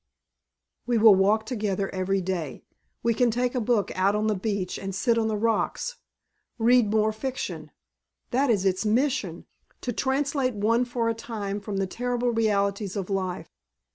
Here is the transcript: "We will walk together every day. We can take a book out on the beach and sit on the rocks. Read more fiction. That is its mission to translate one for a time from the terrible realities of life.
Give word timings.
"We 0.87 0.97
will 0.97 1.13
walk 1.13 1.45
together 1.45 1.93
every 1.93 2.21
day. 2.21 2.63
We 3.03 3.13
can 3.13 3.29
take 3.29 3.53
a 3.53 3.61
book 3.61 3.91
out 3.93 4.15
on 4.15 4.25
the 4.25 4.33
beach 4.35 4.79
and 4.79 4.95
sit 4.95 5.15
on 5.15 5.27
the 5.27 5.37
rocks. 5.37 5.97
Read 6.57 6.89
more 6.89 7.13
fiction. 7.13 7.69
That 8.31 8.49
is 8.49 8.65
its 8.65 8.83
mission 8.83 9.45
to 9.81 9.93
translate 9.93 10.55
one 10.55 10.85
for 10.85 11.07
a 11.07 11.13
time 11.13 11.59
from 11.61 11.77
the 11.77 11.85
terrible 11.85 12.31
realities 12.31 12.95
of 12.95 13.11
life. 13.11 13.51